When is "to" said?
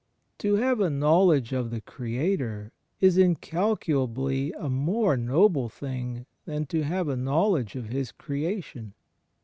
0.39-0.55, 6.73-6.81